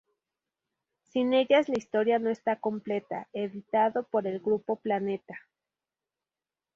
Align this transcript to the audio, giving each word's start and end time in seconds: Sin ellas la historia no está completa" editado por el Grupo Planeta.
Sin 1.03 1.31
ellas 1.31 1.69
la 1.69 1.77
historia 1.77 2.17
no 2.17 2.31
está 2.31 2.55
completa" 2.59 3.27
editado 3.33 4.01
por 4.01 4.25
el 4.25 4.39
Grupo 4.39 4.77
Planeta. 4.77 5.39